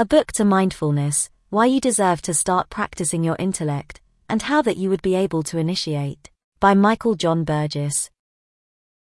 A 0.00 0.04
Book 0.06 0.32
to 0.32 0.46
Mindfulness 0.46 1.28
Why 1.50 1.66
You 1.66 1.78
Deserve 1.78 2.22
to 2.22 2.32
Start 2.32 2.70
Practicing 2.70 3.22
Your 3.22 3.36
Intellect, 3.38 4.00
and 4.30 4.40
How 4.40 4.62
That 4.62 4.78
You 4.78 4.88
Would 4.88 5.02
Be 5.02 5.14
Able 5.14 5.42
to 5.42 5.58
Initiate, 5.58 6.30
by 6.58 6.72
Michael 6.72 7.14
John 7.16 7.44
Burgess. 7.44 8.08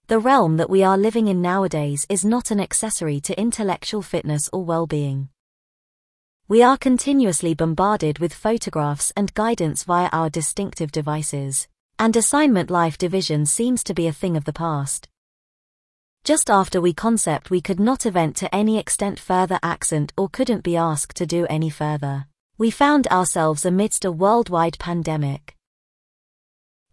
The 0.06 0.18
realm 0.18 0.56
that 0.56 0.70
we 0.70 0.82
are 0.82 0.96
living 0.96 1.28
in 1.28 1.42
nowadays 1.42 2.06
is 2.08 2.24
not 2.24 2.50
an 2.50 2.60
accessory 2.60 3.20
to 3.20 3.38
intellectual 3.38 4.00
fitness 4.00 4.48
or 4.54 4.64
well 4.64 4.86
being. 4.86 5.28
We 6.48 6.62
are 6.62 6.78
continuously 6.78 7.52
bombarded 7.52 8.18
with 8.18 8.32
photographs 8.32 9.12
and 9.14 9.34
guidance 9.34 9.84
via 9.84 10.08
our 10.12 10.30
distinctive 10.30 10.90
devices, 10.90 11.68
and 11.98 12.16
assignment 12.16 12.70
life 12.70 12.96
division 12.96 13.44
seems 13.44 13.84
to 13.84 13.92
be 13.92 14.06
a 14.06 14.14
thing 14.14 14.34
of 14.34 14.46
the 14.46 14.54
past. 14.54 15.09
Just 16.22 16.50
after 16.50 16.82
we 16.82 16.92
concept 16.92 17.50
we 17.50 17.62
could 17.62 17.80
not 17.80 18.04
event 18.04 18.36
to 18.36 18.54
any 18.54 18.78
extent 18.78 19.18
further 19.18 19.58
accent 19.62 20.12
or 20.18 20.28
couldn't 20.28 20.62
be 20.62 20.76
asked 20.76 21.16
to 21.16 21.24
do 21.24 21.46
any 21.48 21.70
further, 21.70 22.26
we 22.58 22.70
found 22.70 23.06
ourselves 23.08 23.64
amidst 23.64 24.04
a 24.04 24.12
worldwide 24.12 24.78
pandemic. 24.78 25.56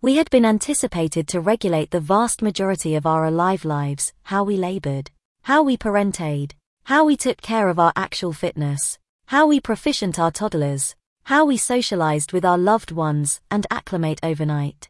We 0.02 0.16
had 0.16 0.30
been 0.30 0.46
anticipated 0.46 1.28
to 1.30 1.42
regulate 1.42 1.92
the 1.92 2.00
vast 2.00 2.42
majority 2.42 2.96
of 2.96 3.06
our 3.06 3.26
alive 3.26 3.66
lives, 3.66 4.14
how 4.24 4.46
we 4.46 4.56
labored, 4.56 5.12
how 5.42 5.62
we 5.62 5.76
parented, 5.76 6.54
how 6.86 7.04
we 7.04 7.18
took 7.18 7.42
care 7.42 7.68
of 7.68 7.80
our 7.80 7.92
actual 7.98 8.32
fitness, 8.32 8.98
how 9.26 9.46
we 9.46 9.60
proficient 9.60 10.18
our 10.18 10.32
toddlers, 10.32 10.96
how 11.24 11.44
we 11.44 11.58
socialized 11.58 12.32
with 12.32 12.46
our 12.46 12.58
loved 12.58 12.94
ones 12.94 13.42
and 13.52 13.68
acclimate 13.70 14.22
overnight. 14.24 14.88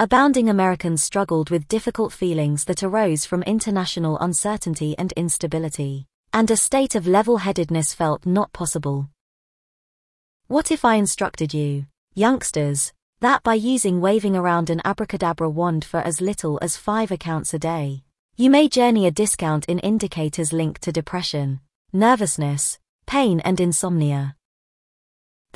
Abounding 0.00 0.48
Americans 0.48 1.02
struggled 1.02 1.50
with 1.50 1.66
difficult 1.66 2.12
feelings 2.12 2.66
that 2.66 2.84
arose 2.84 3.24
from 3.24 3.42
international 3.42 4.16
uncertainty 4.20 4.96
and 4.96 5.10
instability, 5.14 6.06
and 6.32 6.48
a 6.52 6.56
state 6.56 6.94
of 6.94 7.08
level-headedness 7.08 7.94
felt 7.94 8.24
not 8.24 8.52
possible. 8.52 9.08
What 10.46 10.70
if 10.70 10.84
I 10.84 10.94
instructed 10.94 11.52
you, 11.52 11.86
youngsters, 12.14 12.92
that 13.18 13.42
by 13.42 13.54
using 13.54 14.00
waving 14.00 14.36
around 14.36 14.70
an 14.70 14.80
abracadabra 14.84 15.50
wand 15.50 15.84
for 15.84 15.98
as 15.98 16.20
little 16.20 16.60
as 16.62 16.76
five 16.76 17.10
accounts 17.10 17.52
a 17.52 17.58
day, 17.58 18.04
you 18.36 18.50
may 18.50 18.68
journey 18.68 19.04
a 19.08 19.10
discount 19.10 19.64
in 19.64 19.80
indicators 19.80 20.52
linked 20.52 20.82
to 20.82 20.92
depression, 20.92 21.58
nervousness, 21.92 22.78
pain 23.06 23.40
and 23.40 23.58
insomnia. 23.58 24.36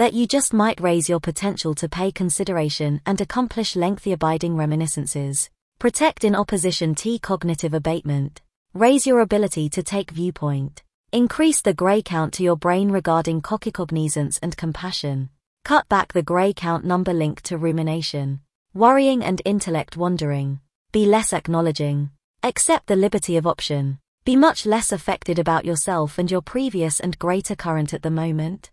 That 0.03 0.14
you 0.14 0.27
just 0.27 0.53
might 0.53 0.81
raise 0.81 1.08
your 1.08 1.20
potential 1.20 1.77
to 1.77 1.89
pay 1.89 2.11
consideration 2.11 3.00
and 3.06 3.20
accomplish 3.20 3.77
lengthy 3.77 4.11
abiding 4.11 4.56
reminiscences, 4.56 5.48
protect 5.78 6.25
in 6.25 6.34
opposition 6.34 6.97
T 6.97 7.20
cognitive 7.20 7.72
abatement, 7.72 8.41
raise 8.75 9.06
your 9.06 9.20
ability 9.20 9.69
to 9.69 9.80
take 9.80 10.11
viewpoint, 10.11 10.83
increase 11.12 11.61
the 11.61 11.73
gray 11.73 12.03
count 12.03 12.34
to 12.34 12.42
your 12.42 12.56
brain 12.56 12.91
regarding 12.91 13.42
cognizance 13.42 14.41
and 14.42 14.56
compassion, 14.56 15.30
Cut 15.64 15.89
back 15.89 16.12
the 16.12 16.25
gray 16.25 16.53
count 16.53 16.84
number 16.84 17.12
linked 17.12 17.45
to 17.45 17.56
rumination, 17.56 18.41
worrying 18.75 19.23
and 19.23 19.41
intellect 19.45 19.97
wandering. 19.97 20.58
Be 20.91 21.06
less 21.06 21.33
acknowledging. 21.33 22.11
Accept 22.42 22.89
the 22.89 22.97
liberty 22.97 23.36
of 23.36 23.47
option. 23.47 24.00
Be 24.25 24.34
much 24.34 24.67
less 24.67 24.91
affected 24.91 25.39
about 25.39 25.64
yourself 25.64 26.19
and 26.19 26.28
your 26.28 26.42
previous 26.42 26.98
and 26.98 27.17
greater 27.20 27.55
current 27.55 27.95
at 27.95 28.03
the 28.03 28.11
moment. 28.11 28.73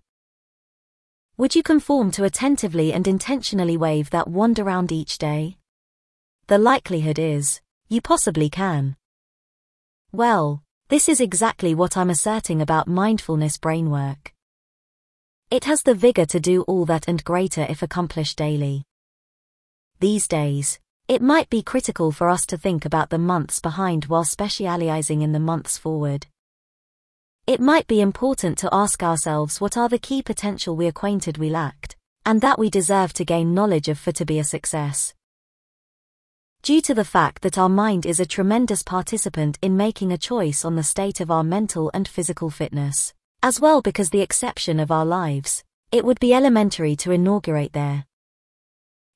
Would 1.39 1.55
you 1.55 1.63
conform 1.63 2.11
to 2.11 2.25
attentively 2.25 2.91
and 2.91 3.07
intentionally 3.07 3.77
wave 3.77 4.09
that 4.09 4.27
wand 4.27 4.59
around 4.59 4.91
each 4.91 5.17
day? 5.17 5.55
The 6.47 6.57
likelihood 6.57 7.17
is, 7.17 7.61
you 7.87 8.01
possibly 8.01 8.49
can. 8.49 8.97
Well, 10.11 10.63
this 10.89 11.07
is 11.07 11.21
exactly 11.21 11.73
what 11.73 11.95
I'm 11.95 12.09
asserting 12.09 12.61
about 12.61 12.89
mindfulness 12.89 13.57
brainwork. 13.57 14.33
It 15.49 15.63
has 15.63 15.83
the 15.83 15.95
vigor 15.95 16.25
to 16.25 16.41
do 16.41 16.63
all 16.63 16.83
that 16.87 17.07
and 17.07 17.23
greater 17.23 17.65
if 17.69 17.81
accomplished 17.81 18.37
daily. 18.37 18.83
These 20.01 20.27
days, 20.27 20.77
it 21.07 21.21
might 21.21 21.49
be 21.49 21.63
critical 21.63 22.11
for 22.11 22.27
us 22.27 22.45
to 22.47 22.57
think 22.57 22.83
about 22.83 23.11
the 23.11 23.17
months 23.17 23.61
behind 23.61 24.07
while 24.07 24.25
specializing 24.25 25.21
in 25.21 25.31
the 25.31 25.39
months 25.39 25.77
forward. 25.77 26.27
It 27.49 27.59
might 27.59 27.87
be 27.87 27.99
important 27.99 28.59
to 28.59 28.69
ask 28.71 29.01
ourselves 29.01 29.59
what 29.59 29.75
are 29.75 29.89
the 29.89 29.97
key 29.97 30.21
potential 30.21 30.75
we 30.75 30.85
acquainted 30.85 31.39
we 31.39 31.49
lacked, 31.49 31.95
and 32.23 32.41
that 32.41 32.59
we 32.59 32.69
deserve 32.69 33.11
to 33.13 33.25
gain 33.25 33.55
knowledge 33.55 33.87
of 33.87 33.97
for 33.97 34.11
to 34.11 34.23
be 34.23 34.37
a 34.37 34.43
success. 34.43 35.15
Due 36.61 36.79
to 36.79 36.93
the 36.93 37.03
fact 37.03 37.41
that 37.41 37.57
our 37.57 37.67
mind 37.67 38.05
is 38.05 38.19
a 38.19 38.25
tremendous 38.27 38.83
participant 38.83 39.57
in 39.63 39.75
making 39.75 40.11
a 40.11 40.17
choice 40.19 40.63
on 40.63 40.75
the 40.75 40.83
state 40.83 41.19
of 41.19 41.31
our 41.31 41.43
mental 41.43 41.89
and 41.91 42.07
physical 42.07 42.51
fitness 42.51 43.15
as 43.41 43.59
well 43.59 43.81
because 43.81 44.11
the 44.11 44.21
exception 44.21 44.79
of 44.79 44.91
our 44.91 45.03
lives, 45.03 45.63
it 45.91 46.05
would 46.05 46.19
be 46.19 46.35
elementary 46.35 46.95
to 46.97 47.09
inaugurate 47.09 47.73
there. 47.73 48.05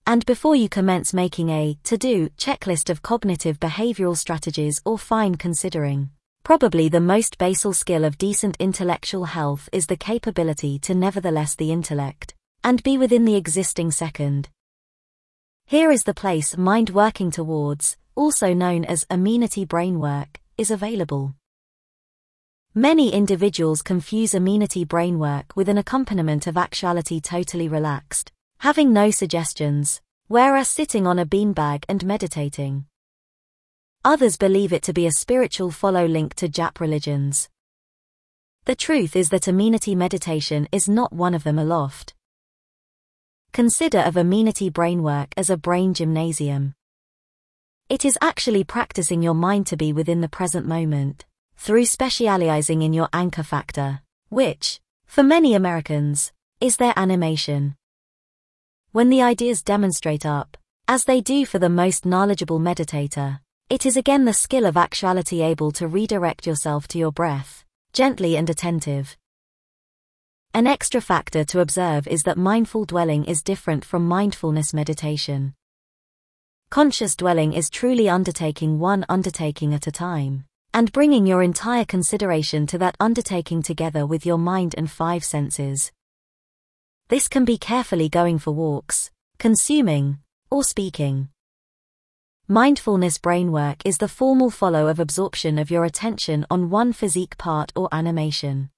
And 0.07 0.25
before 0.25 0.55
you 0.55 0.69
commence 0.69 1.13
making 1.13 1.49
a 1.49 1.77
to-do 1.83 2.29
checklist 2.29 2.89
of 2.89 3.03
cognitive 3.03 3.59
behavioral 3.59 4.17
strategies 4.17 4.81
or 4.85 4.97
fine 4.97 5.35
considering, 5.35 6.09
probably 6.43 6.89
the 6.89 6.99
most 6.99 7.37
basal 7.37 7.71
skill 7.71 8.03
of 8.03 8.17
decent 8.17 8.57
intellectual 8.59 9.23
health 9.23 9.69
is 9.71 9.87
the 9.87 9.95
capability 9.95 10.77
to 10.77 10.93
nevertheless 10.93 11.55
the 11.55 11.71
intellect, 11.71 12.35
and 12.63 12.83
be 12.83 12.97
within 12.97 13.23
the 13.23 13.35
existing 13.35 13.89
second. 13.91 14.49
Here 15.65 15.89
is 15.89 16.03
the 16.03 16.13
place 16.13 16.57
mind 16.57 16.89
working 16.89 17.31
towards, 17.31 17.95
also 18.15 18.53
known 18.53 18.83
as 18.83 19.05
amenity 19.09 19.63
brain 19.63 19.99
work, 19.99 20.41
is 20.57 20.69
available. 20.69 21.33
Many 22.75 23.13
individuals 23.13 23.81
confuse 23.81 24.33
amenity 24.33 24.83
brain 24.83 25.19
work 25.19 25.53
with 25.55 25.69
an 25.69 25.77
accompaniment 25.77 26.45
of 26.47 26.57
actuality 26.57 27.21
totally 27.21 27.69
relaxed, 27.69 28.33
having 28.57 28.91
no 28.91 29.11
suggestions, 29.11 30.01
whereas 30.27 30.67
sitting 30.67 31.07
on 31.07 31.19
a 31.19 31.25
beanbag 31.25 31.85
and 31.87 32.05
meditating. 32.05 32.85
Others 34.05 34.35
believe 34.35 34.73
it 34.73 34.83
to 34.83 34.91
be 34.91 35.07
a 35.07 35.13
spiritual 35.13 35.71
follow 35.71 36.05
link 36.05 36.33
to 36.35 36.49
Jap 36.49 36.81
religions. 36.81 37.47
The 38.65 38.75
truth 38.75 39.15
is 39.15 39.29
that 39.29 39.47
amenity 39.47 39.95
meditation 39.95 40.67
is 40.73 40.89
not 40.89 41.13
one 41.13 41.33
of 41.33 41.45
them 41.45 41.57
aloft. 41.57 42.13
Consider 43.53 43.99
of 43.99 44.17
amenity 44.17 44.69
brainwork 44.69 45.31
as 45.37 45.49
a 45.49 45.55
brain 45.55 45.93
gymnasium. 45.93 46.73
It 47.87 48.03
is 48.03 48.17
actually 48.21 48.65
practicing 48.65 49.23
your 49.23 49.35
mind 49.35 49.67
to 49.67 49.77
be 49.77 49.93
within 49.93 50.19
the 50.19 50.27
present 50.27 50.67
moment 50.67 51.23
through 51.55 51.85
specializing 51.85 52.81
in 52.81 52.91
your 52.91 53.07
anchor 53.13 53.43
factor, 53.43 54.01
which, 54.27 54.81
for 55.05 55.23
many 55.23 55.53
Americans, 55.53 56.33
is 56.59 56.75
their 56.75 56.93
animation. 56.97 57.75
When 58.91 59.09
the 59.09 59.21
ideas 59.21 59.61
demonstrate 59.61 60.25
up, 60.25 60.57
as 60.89 61.05
they 61.05 61.21
do 61.21 61.45
for 61.45 61.57
the 61.57 61.69
most 61.69 62.05
knowledgeable 62.05 62.59
meditator, 62.59 63.39
it 63.73 63.87
is 63.87 63.97
again 63.97 64.23
the 64.23 64.33
skill 64.33 64.67
of 64.67 64.77
actuality 64.77 65.41
able 65.41 65.71
to 65.71 65.87
redirect 65.87 66.45
yourself 66.45 66.87
to 66.87 66.99
your 66.99 67.11
breath, 67.11 67.65
gently 67.91 68.37
and 68.37 68.47
attentive. 68.47 69.17
An 70.53 70.67
extra 70.67 71.01
factor 71.01 71.43
to 71.45 71.59
observe 71.59 72.07
is 72.07 72.21
that 72.21 72.37
mindful 72.37 72.85
dwelling 72.85 73.25
is 73.25 73.41
different 73.41 73.83
from 73.83 74.07
mindfulness 74.07 74.75
meditation. 74.75 75.55
Conscious 76.69 77.15
dwelling 77.15 77.53
is 77.53 77.71
truly 77.71 78.07
undertaking 78.07 78.77
one 78.77 79.07
undertaking 79.09 79.73
at 79.73 79.87
a 79.87 79.91
time 79.91 80.45
and 80.71 80.91
bringing 80.91 81.25
your 81.25 81.41
entire 81.41 81.83
consideration 81.83 82.67
to 82.67 82.77
that 82.77 82.95
undertaking 82.99 83.63
together 83.63 84.05
with 84.05 84.23
your 84.23 84.37
mind 84.37 84.75
and 84.77 84.91
five 84.91 85.23
senses. 85.23 85.91
This 87.07 87.27
can 87.27 87.43
be 87.43 87.57
carefully 87.57 88.07
going 88.07 88.37
for 88.37 88.51
walks, 88.51 89.09
consuming, 89.39 90.19
or 90.51 90.63
speaking. 90.63 91.29
Mindfulness 92.53 93.17
brainwork 93.17 93.81
is 93.83 93.97
the 93.97 94.07
formal 94.07 94.51
follow 94.51 94.85
of 94.85 94.99
absorption 94.99 95.57
of 95.57 95.71
your 95.71 95.85
attention 95.85 96.45
on 96.51 96.69
one 96.69 96.93
physique 96.93 97.35
part 97.39 97.73
or 97.75 97.89
animation. 97.91 98.69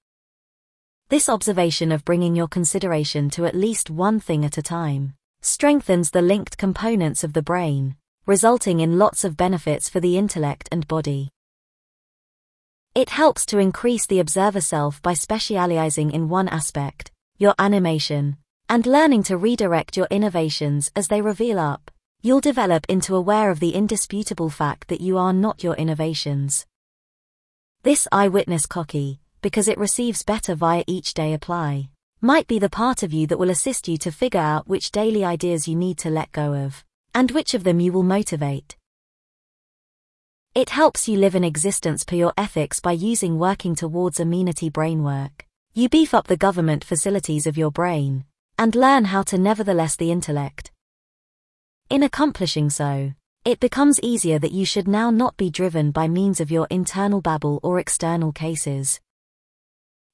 This 1.10 1.28
observation 1.28 1.92
of 1.92 2.02
bringing 2.02 2.34
your 2.34 2.48
consideration 2.48 3.28
to 3.28 3.44
at 3.44 3.54
least 3.54 3.90
one 3.90 4.18
thing 4.18 4.46
at 4.46 4.56
a 4.56 4.62
time 4.62 5.12
strengthens 5.42 6.10
the 6.10 6.22
linked 6.22 6.56
components 6.56 7.22
of 7.22 7.34
the 7.34 7.42
brain, 7.42 7.96
resulting 8.24 8.80
in 8.80 8.96
lots 8.96 9.24
of 9.24 9.36
benefits 9.36 9.90
for 9.90 10.00
the 10.00 10.16
intellect 10.16 10.70
and 10.72 10.88
body. 10.88 11.28
It 12.94 13.10
helps 13.10 13.44
to 13.44 13.58
increase 13.58 14.06
the 14.06 14.20
observer 14.20 14.62
self 14.62 15.02
by 15.02 15.12
specializing 15.12 16.12
in 16.12 16.30
one 16.30 16.48
aspect, 16.48 17.12
your 17.36 17.54
animation, 17.58 18.38
and 18.70 18.86
learning 18.86 19.24
to 19.24 19.36
redirect 19.36 19.98
your 19.98 20.08
innovations 20.10 20.90
as 20.96 21.08
they 21.08 21.20
reveal 21.20 21.58
up. 21.58 21.90
You'll 22.26 22.40
develop 22.40 22.86
into 22.88 23.14
aware 23.14 23.52
of 23.52 23.60
the 23.60 23.70
indisputable 23.70 24.50
fact 24.50 24.88
that 24.88 25.00
you 25.00 25.16
are 25.16 25.32
not 25.32 25.62
your 25.62 25.76
innovations. 25.76 26.66
This 27.84 28.08
eyewitness 28.10 28.66
cocky, 28.66 29.20
because 29.42 29.68
it 29.68 29.78
receives 29.78 30.24
better 30.24 30.56
via 30.56 30.82
each 30.88 31.14
day 31.14 31.34
apply, 31.34 31.88
might 32.20 32.48
be 32.48 32.58
the 32.58 32.68
part 32.68 33.04
of 33.04 33.12
you 33.12 33.28
that 33.28 33.38
will 33.38 33.50
assist 33.50 33.86
you 33.86 33.96
to 33.98 34.10
figure 34.10 34.40
out 34.40 34.66
which 34.66 34.90
daily 34.90 35.24
ideas 35.24 35.68
you 35.68 35.76
need 35.76 35.98
to 35.98 36.10
let 36.10 36.32
go 36.32 36.52
of, 36.52 36.84
and 37.14 37.30
which 37.30 37.54
of 37.54 37.62
them 37.62 37.78
you 37.78 37.92
will 37.92 38.02
motivate. 38.02 38.76
It 40.52 40.70
helps 40.70 41.06
you 41.06 41.18
live 41.18 41.36
an 41.36 41.44
existence 41.44 42.02
per 42.02 42.16
your 42.16 42.32
ethics 42.36 42.80
by 42.80 42.90
using 42.90 43.38
working 43.38 43.76
towards 43.76 44.18
amenity 44.18 44.68
brainwork. 44.68 45.42
You 45.74 45.88
beef 45.88 46.12
up 46.12 46.26
the 46.26 46.36
government 46.36 46.82
facilities 46.82 47.46
of 47.46 47.56
your 47.56 47.70
brain 47.70 48.24
and 48.58 48.74
learn 48.74 49.04
how 49.04 49.22
to 49.22 49.38
nevertheless 49.38 49.94
the 49.94 50.10
intellect. 50.10 50.72
In 51.88 52.02
accomplishing 52.02 52.68
so, 52.68 53.12
it 53.44 53.60
becomes 53.60 54.00
easier 54.02 54.40
that 54.40 54.50
you 54.50 54.64
should 54.64 54.88
now 54.88 55.12
not 55.12 55.36
be 55.36 55.50
driven 55.50 55.92
by 55.92 56.08
means 56.08 56.40
of 56.40 56.50
your 56.50 56.66
internal 56.68 57.20
babble 57.20 57.60
or 57.62 57.78
external 57.78 58.32
cases. 58.32 59.00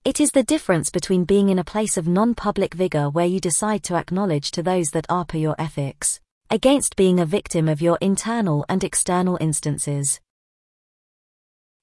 It 0.04 0.20
is 0.20 0.32
the 0.32 0.42
difference 0.42 0.90
between 0.90 1.24
being 1.24 1.48
in 1.48 1.58
a 1.58 1.64
place 1.64 1.96
of 1.96 2.06
non-public 2.06 2.74
vigor 2.74 3.08
where 3.08 3.24
you 3.24 3.40
decide 3.40 3.82
to 3.84 3.94
acknowledge 3.94 4.50
to 4.50 4.62
those 4.62 4.90
that 4.90 5.06
are 5.08 5.24
per 5.24 5.38
your 5.38 5.54
ethics, 5.58 6.20
against 6.50 6.94
being 6.94 7.19
a 7.19 7.24
victim 7.24 7.69
of 7.70 7.80
your 7.80 7.96
internal 8.02 8.66
and 8.69 8.84
external 8.84 9.38
instances. 9.40 10.20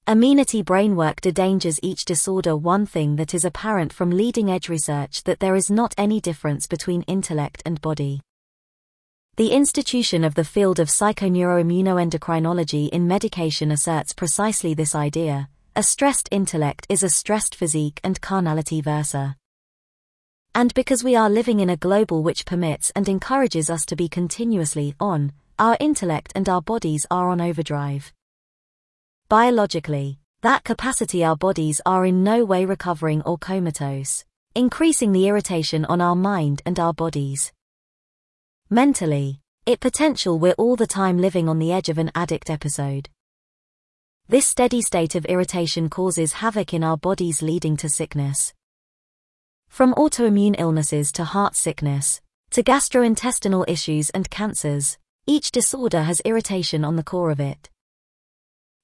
Amenity 0.06 0.62
brainwork 0.62 1.20
dangers 1.34 1.80
each 1.82 2.04
disorder 2.04 2.56
one 2.56 2.86
thing 2.86 3.16
that 3.16 3.34
is 3.34 3.44
apparent 3.44 3.92
from 3.92 4.10
leading-edge 4.10 4.68
research 4.68 5.24
that 5.24 5.40
there 5.40 5.56
is 5.56 5.68
not 5.68 5.96
any 5.98 6.20
difference 6.20 6.68
between 6.68 7.02
intellect 7.02 7.60
and 7.66 7.80
body. 7.80 8.20
The 9.40 9.52
institution 9.52 10.22
of 10.22 10.34
the 10.34 10.44
field 10.44 10.78
of 10.80 10.88
psychoneuroimmunoendocrinology 10.88 12.90
in 12.90 13.08
medication 13.08 13.72
asserts 13.72 14.12
precisely 14.12 14.74
this 14.74 14.94
idea. 14.94 15.48
A 15.74 15.82
stressed 15.82 16.28
intellect 16.30 16.86
is 16.90 17.02
a 17.02 17.08
stressed 17.08 17.54
physique 17.54 18.02
and 18.04 18.20
carnality 18.20 18.82
versa. 18.82 19.38
And 20.54 20.74
because 20.74 21.02
we 21.02 21.16
are 21.16 21.30
living 21.30 21.60
in 21.60 21.70
a 21.70 21.78
global 21.78 22.22
which 22.22 22.44
permits 22.44 22.92
and 22.94 23.08
encourages 23.08 23.70
us 23.70 23.86
to 23.86 23.96
be 23.96 24.10
continuously 24.10 24.94
on, 25.00 25.32
our 25.58 25.78
intellect 25.80 26.32
and 26.34 26.46
our 26.46 26.60
bodies 26.60 27.06
are 27.10 27.30
on 27.30 27.40
overdrive. 27.40 28.12
Biologically, 29.30 30.18
that 30.42 30.64
capacity 30.64 31.24
our 31.24 31.36
bodies 31.36 31.80
are 31.86 32.04
in 32.04 32.22
no 32.22 32.44
way 32.44 32.66
recovering 32.66 33.22
or 33.22 33.38
comatose, 33.38 34.26
increasing 34.54 35.12
the 35.12 35.28
irritation 35.28 35.86
on 35.86 36.02
our 36.02 36.14
mind 36.14 36.60
and 36.66 36.78
our 36.78 36.92
bodies. 36.92 37.54
Mentally, 38.72 39.40
it 39.66 39.80
potential 39.80 40.38
we're 40.38 40.52
all 40.52 40.76
the 40.76 40.86
time 40.86 41.18
living 41.18 41.48
on 41.48 41.58
the 41.58 41.72
edge 41.72 41.88
of 41.88 41.98
an 41.98 42.12
addict 42.14 42.48
episode. 42.48 43.08
This 44.28 44.46
steady 44.46 44.80
state 44.80 45.16
of 45.16 45.24
irritation 45.24 45.90
causes 45.90 46.34
havoc 46.34 46.72
in 46.72 46.84
our 46.84 46.96
bodies 46.96 47.42
leading 47.42 47.76
to 47.78 47.88
sickness. 47.88 48.54
From 49.68 49.92
autoimmune 49.94 50.54
illnesses 50.56 51.10
to 51.12 51.24
heart 51.24 51.56
sickness, 51.56 52.20
to 52.50 52.62
gastrointestinal 52.62 53.68
issues 53.68 54.08
and 54.10 54.30
cancers, 54.30 54.98
each 55.26 55.50
disorder 55.50 56.02
has 56.02 56.22
irritation 56.24 56.84
on 56.84 56.94
the 56.94 57.02
core 57.02 57.32
of 57.32 57.40
it. 57.40 57.68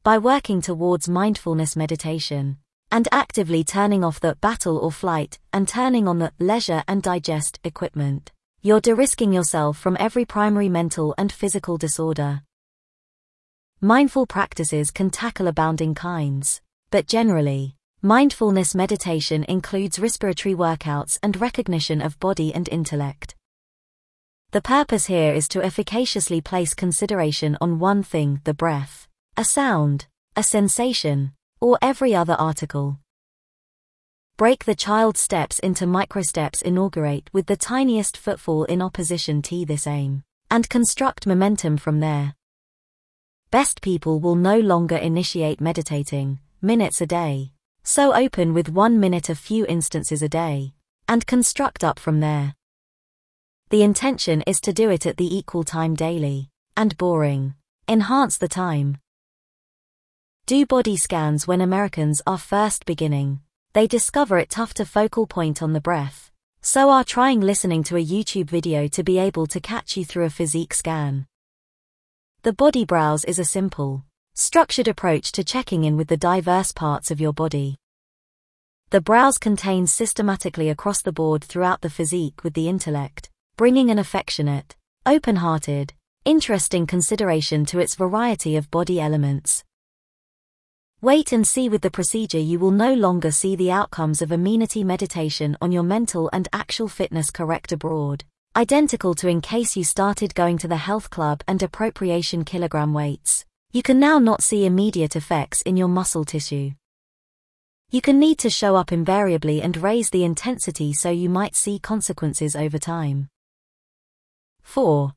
By 0.02 0.18
working 0.18 0.60
towards 0.60 1.08
mindfulness 1.08 1.76
meditation, 1.76 2.58
and 2.90 3.06
actively 3.12 3.62
turning 3.62 4.02
off 4.02 4.18
the 4.18 4.34
battle 4.40 4.78
or 4.78 4.90
flight 4.90 5.38
and 5.52 5.68
turning 5.68 6.08
on 6.08 6.18
the 6.18 6.32
leisure 6.40 6.82
and 6.88 7.04
digest 7.04 7.60
equipment, 7.62 8.32
you're 8.66 8.80
de-risking 8.80 9.32
yourself 9.32 9.78
from 9.78 9.96
every 10.00 10.24
primary 10.24 10.68
mental 10.68 11.14
and 11.16 11.30
physical 11.30 11.76
disorder. 11.78 12.42
Mindful 13.80 14.26
practices 14.26 14.90
can 14.90 15.08
tackle 15.08 15.46
abounding 15.46 15.94
kinds, 15.94 16.60
but 16.90 17.06
generally, 17.06 17.76
mindfulness 18.02 18.74
meditation 18.74 19.44
includes 19.44 20.00
respiratory 20.00 20.52
workouts 20.52 21.16
and 21.22 21.40
recognition 21.40 22.02
of 22.02 22.18
body 22.18 22.52
and 22.52 22.68
intellect. 22.68 23.36
The 24.50 24.62
purpose 24.62 25.06
here 25.06 25.32
is 25.32 25.46
to 25.50 25.60
efficaciously 25.60 26.40
place 26.40 26.74
consideration 26.74 27.56
on 27.60 27.78
one 27.78 28.02
thing, 28.02 28.40
the 28.42 28.54
breath, 28.54 29.06
a 29.36 29.44
sound, 29.44 30.06
a 30.34 30.42
sensation, 30.42 31.34
or 31.60 31.78
every 31.80 32.16
other 32.16 32.34
article. 32.34 32.98
Break 34.38 34.66
the 34.66 34.74
child 34.74 35.16
steps 35.16 35.58
into 35.60 35.86
microsteps 35.86 36.60
inaugurate 36.60 37.30
with 37.32 37.46
the 37.46 37.56
tiniest 37.56 38.18
footfall 38.18 38.64
in 38.64 38.82
opposition 38.82 39.40
to 39.40 39.64
this 39.64 39.86
aim, 39.86 40.24
and 40.50 40.68
construct 40.68 41.26
momentum 41.26 41.78
from 41.78 42.00
there. 42.00 42.34
Best 43.50 43.80
people 43.80 44.20
will 44.20 44.34
no 44.34 44.58
longer 44.58 44.96
initiate 44.96 45.58
meditating, 45.62 46.38
minutes 46.60 47.00
a 47.00 47.06
day, 47.06 47.52
so 47.82 48.14
open 48.14 48.52
with 48.52 48.68
one 48.68 49.00
minute 49.00 49.30
a 49.30 49.34
few 49.34 49.64
instances 49.70 50.20
a 50.20 50.28
day, 50.28 50.74
and 51.08 51.26
construct 51.26 51.82
up 51.82 51.98
from 51.98 52.20
there. 52.20 52.56
The 53.70 53.82
intention 53.82 54.42
is 54.42 54.60
to 54.60 54.72
do 54.74 54.90
it 54.90 55.06
at 55.06 55.16
the 55.16 55.34
equal 55.34 55.64
time 55.64 55.94
daily, 55.94 56.50
and 56.76 56.94
boring. 56.98 57.54
Enhance 57.88 58.36
the 58.36 58.48
time. 58.48 58.98
Do 60.44 60.66
body 60.66 60.98
scans 60.98 61.46
when 61.46 61.62
Americans 61.62 62.20
are 62.26 62.36
first 62.36 62.84
beginning, 62.84 63.40
they 63.76 63.86
discover 63.86 64.38
it 64.38 64.48
tough 64.48 64.72
to 64.72 64.86
focal 64.86 65.26
point 65.26 65.62
on 65.62 65.74
the 65.74 65.82
breath, 65.82 66.30
so 66.62 66.88
are 66.88 67.04
trying 67.04 67.42
listening 67.42 67.82
to 67.82 67.98
a 67.98 68.02
YouTube 68.02 68.48
video 68.48 68.88
to 68.88 69.04
be 69.04 69.18
able 69.18 69.46
to 69.46 69.60
catch 69.60 69.98
you 69.98 70.02
through 70.02 70.24
a 70.24 70.30
physique 70.30 70.72
scan. 70.72 71.26
The 72.40 72.54
body 72.54 72.86
browse 72.86 73.22
is 73.26 73.38
a 73.38 73.44
simple, 73.44 74.02
structured 74.32 74.88
approach 74.88 75.30
to 75.32 75.44
checking 75.44 75.84
in 75.84 75.98
with 75.98 76.08
the 76.08 76.16
diverse 76.16 76.72
parts 76.72 77.10
of 77.10 77.20
your 77.20 77.34
body. 77.34 77.76
The 78.88 79.02
browse 79.02 79.36
contains 79.36 79.92
systematically 79.92 80.70
across 80.70 81.02
the 81.02 81.12
board 81.12 81.44
throughout 81.44 81.82
the 81.82 81.90
physique 81.90 82.44
with 82.44 82.54
the 82.54 82.70
intellect, 82.70 83.28
bringing 83.58 83.90
an 83.90 83.98
affectionate, 83.98 84.74
open-hearted, 85.04 85.92
interesting 86.24 86.86
consideration 86.86 87.66
to 87.66 87.80
its 87.80 87.94
variety 87.94 88.56
of 88.56 88.70
body 88.70 88.98
elements. 88.98 89.65
Wait 91.02 91.32
and 91.32 91.46
see 91.46 91.68
with 91.68 91.82
the 91.82 91.90
procedure 91.90 92.38
you 92.38 92.58
will 92.58 92.70
no 92.70 92.94
longer 92.94 93.30
see 93.30 93.54
the 93.54 93.70
outcomes 93.70 94.22
of 94.22 94.32
amenity 94.32 94.82
meditation 94.82 95.54
on 95.60 95.70
your 95.70 95.82
mental 95.82 96.30
and 96.32 96.48
actual 96.54 96.88
fitness 96.88 97.30
correct 97.30 97.70
abroad. 97.70 98.24
Identical 98.56 99.14
to 99.16 99.28
in 99.28 99.42
case 99.42 99.76
you 99.76 99.84
started 99.84 100.34
going 100.34 100.56
to 100.56 100.68
the 100.68 100.78
health 100.78 101.10
club 101.10 101.42
and 101.46 101.62
appropriation 101.62 102.46
kilogram 102.46 102.94
weights. 102.94 103.44
You 103.72 103.82
can 103.82 104.00
now 104.00 104.18
not 104.18 104.42
see 104.42 104.64
immediate 104.64 105.16
effects 105.16 105.60
in 105.62 105.76
your 105.76 105.88
muscle 105.88 106.24
tissue. 106.24 106.70
You 107.90 108.00
can 108.00 108.18
need 108.18 108.38
to 108.38 108.48
show 108.48 108.74
up 108.74 108.90
invariably 108.90 109.60
and 109.60 109.76
raise 109.76 110.08
the 110.08 110.24
intensity 110.24 110.94
so 110.94 111.10
you 111.10 111.28
might 111.28 111.54
see 111.54 111.78
consequences 111.78 112.56
over 112.56 112.78
time. 112.78 113.28
4. 114.62 115.12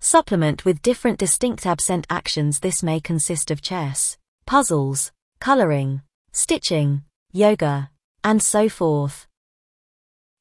Supplement 0.00 0.64
with 0.64 0.82
different 0.82 1.20
distinct 1.20 1.64
absent 1.66 2.04
actions 2.10 2.58
This 2.58 2.82
may 2.82 2.98
consist 2.98 3.52
of 3.52 3.62
chess, 3.62 4.18
puzzles, 4.46 5.10
coloring, 5.40 6.02
stitching, 6.30 7.02
yoga, 7.32 7.90
and 8.22 8.40
so 8.40 8.68
forth. 8.68 9.26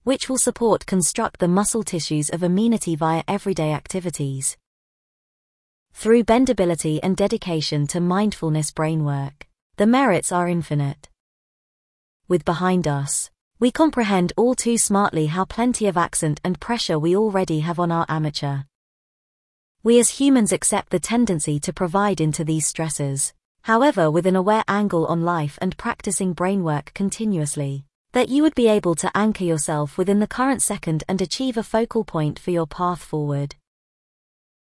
Which 0.03 0.29
will 0.29 0.37
support 0.37 0.85
construct 0.85 1.39
the 1.39 1.47
muscle 1.47 1.83
tissues 1.83 2.29
of 2.29 2.43
amenity 2.43 2.95
via 2.95 3.23
everyday 3.27 3.73
activities. 3.73 4.57
Through 5.91 6.25
bendability 6.25 6.99
and 7.01 7.17
dedication 7.17 7.87
to 7.87 7.99
mindfulness 7.99 8.69
brainwork, 8.69 9.47
the 9.77 9.87
merits 9.87 10.31
are 10.31 10.47
infinite. 10.47 11.09
With 12.27 12.45
behind 12.45 12.87
us, 12.87 13.31
we 13.59 13.71
comprehend 13.71 14.33
all 14.37 14.53
too 14.53 14.77
smartly 14.77 15.27
how 15.27 15.45
plenty 15.45 15.87
of 15.87 15.97
accent 15.97 16.39
and 16.43 16.59
pressure 16.59 16.99
we 16.99 17.15
already 17.15 17.61
have 17.61 17.79
on 17.79 17.91
our 17.91 18.05
amateur. 18.07 18.63
We 19.81 19.99
as 19.99 20.19
humans 20.19 20.51
accept 20.51 20.89
the 20.89 20.99
tendency 20.99 21.59
to 21.61 21.73
provide 21.73 22.19
into 22.19 22.43
these 22.43 22.67
stresses, 22.67 23.33
however 23.65 24.11
with 24.11 24.27
an 24.27 24.35
aware 24.35 24.63
angle 24.67 25.07
on 25.07 25.23
life 25.23 25.57
and 25.59 25.75
practicing 25.75 26.35
brainwork 26.35 26.93
continuously, 26.93 27.83
that 28.13 28.29
you 28.29 28.43
would 28.43 28.53
be 28.53 28.67
able 28.67 28.93
to 28.93 29.09
anchor 29.17 29.43
yourself 29.43 29.97
within 29.97 30.19
the 30.19 30.27
current 30.27 30.61
second 30.61 31.03
and 31.07 31.19
achieve 31.19 31.57
a 31.57 31.63
focal 31.63 32.03
point 32.03 32.37
for 32.37 32.51
your 32.51 32.67
path 32.67 33.01
forward. 33.01 33.55